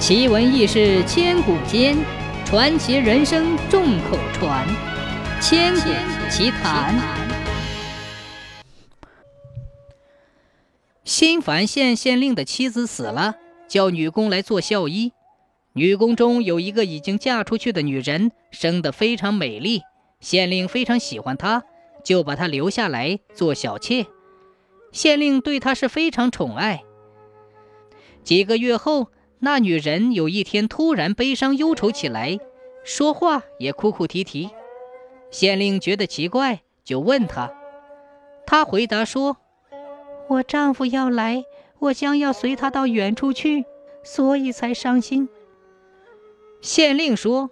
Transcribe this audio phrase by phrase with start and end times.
[0.00, 1.94] 奇闻异事千古间，
[2.46, 4.66] 传奇人生众口传。
[5.42, 5.90] 千古
[6.30, 6.98] 奇谈。
[11.04, 13.34] 新繁县县令的妻子死了，
[13.68, 15.12] 叫女工来做孝衣。
[15.74, 19.82] 女工中有一个已经嫁出去的女人，生得非常美丽，
[20.18, 21.64] 县令非常喜欢她，
[22.02, 24.06] 就把她留下来做小妾。
[24.92, 26.84] 县令对她是非常宠爱。
[28.24, 29.08] 几个月后，
[29.40, 32.38] 那女人有一天突然悲伤忧愁起来，
[32.84, 34.50] 说话也哭哭啼啼。
[35.30, 37.52] 县令觉得奇怪，就问她。
[38.46, 39.38] 她回答说
[40.28, 41.44] ：“我丈夫要来，
[41.78, 43.64] 我将要随他到远处去，
[44.02, 45.28] 所以才伤心。”
[46.60, 47.50] 县令说：“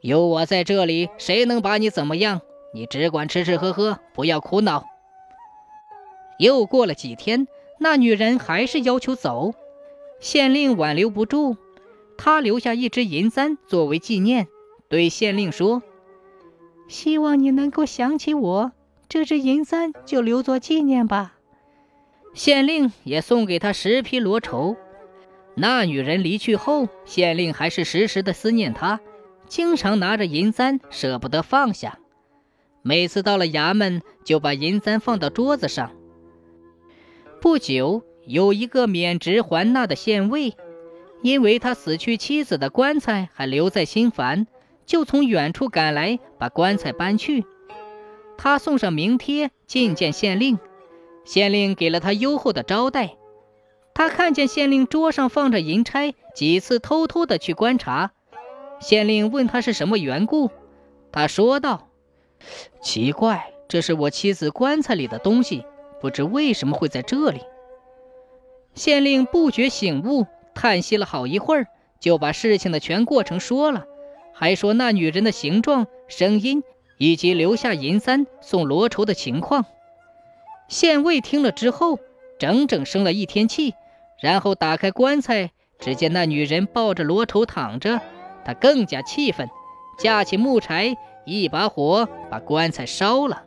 [0.00, 2.42] 有我在这里，谁能把你怎么样？
[2.72, 4.84] 你只管吃吃喝喝，不要哭闹。”
[6.38, 7.48] 又过了几天。
[7.82, 9.54] 那女人还是要求走，
[10.20, 11.56] 县令挽留不住，
[12.16, 14.46] 他留下一只银簪作为纪念，
[14.88, 15.82] 对县令说
[16.88, 18.72] ：“希望你能够想起我，
[19.08, 21.36] 这只银簪就留作纪念吧。”
[22.34, 24.76] 县令也送给他十匹罗绸。
[25.56, 29.00] 那女人离去后，县令还是时时的思念她，
[29.48, 31.98] 经常拿着银簪舍不得放下，
[32.82, 35.90] 每次到了衙门就把银簪放到桌子上。
[37.40, 40.54] 不久，有一个免职还纳的县尉，
[41.20, 44.46] 因为他死去妻子的棺材还留在新繁，
[44.86, 47.44] 就从远处赶来，把棺材搬去。
[48.38, 50.60] 他送上名帖觐见县令，
[51.24, 53.16] 县令给了他优厚的招待。
[53.94, 58.12] 他看见县令桌上放着银钗，几次偷偷的去观察。
[58.78, 60.52] 县令问他是什么缘故，
[61.10, 61.88] 他说道
[62.80, 65.64] ：“奇怪，这是我妻子棺材里的东西。”
[66.00, 67.40] 不知为什么会在这里。
[68.74, 71.66] 县令不觉醒悟，叹息了好一会儿，
[71.98, 73.84] 就把事情的全过程说了，
[74.32, 76.62] 还说那女人的形状、声音，
[76.98, 79.66] 以及留下银簪送罗绸的情况。
[80.68, 81.98] 县尉听了之后，
[82.38, 83.74] 整整生了一天气，
[84.20, 88.00] 然后打开棺材，只见那女人抱着罗绸躺着，
[88.44, 89.48] 他更加气愤，
[89.98, 90.96] 架起木柴，
[91.26, 93.44] 一把火把棺材烧了。